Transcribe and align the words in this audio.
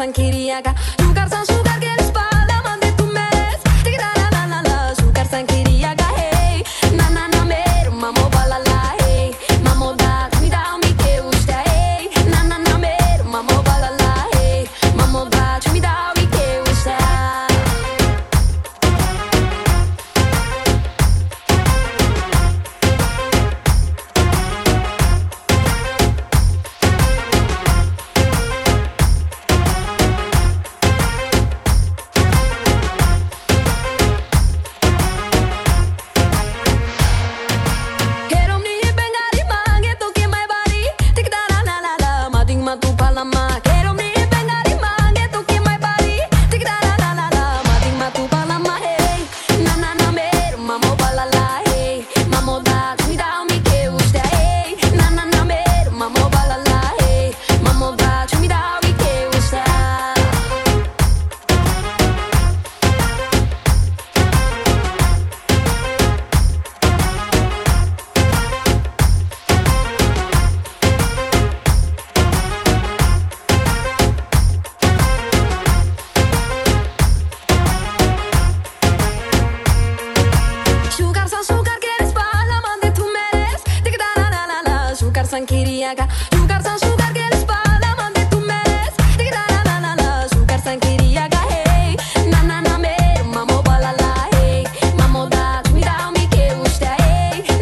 sankiria 0.00 0.62
san 85.40 85.46
kiriaga 85.46 86.06
Jugar 86.32 86.62
san 86.62 86.78
jugar 86.78 87.12
que 87.12 87.20
eles 87.20 87.46
Mande 87.96 88.26
tu 88.30 88.40
meres 88.40 88.94
Diga 89.16 89.42
na 89.64 89.80
na 89.80 89.80
na. 89.80 89.96
Na 89.96 91.40
Hey. 91.48 91.96
Na 92.30 92.42
na 92.42 92.60
na 92.60 92.78
me 92.78 92.96
Mamo 93.24 93.62
balala 93.62 94.28
Hey. 94.32 94.64
Mamo 94.98 95.26
da 95.28 95.62
Mi 95.72 95.80
da 95.80 96.12
que 96.30 96.54
usta 96.64 96.94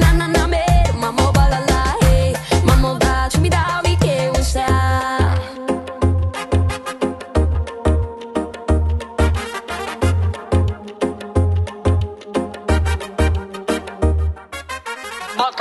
Na 0.00 0.12
na 0.12 0.28
na 0.28 0.46
me 0.46 0.64
Mamo 0.94 1.32
balala 1.32 1.96
Hey. 2.02 2.34
Mamo 2.64 2.94
da 2.98 3.28
me 3.40 3.50
dá, 3.50 3.82
mi 3.84 3.96
que 3.96 4.30
usta 4.38 4.66
Bot 15.36 15.54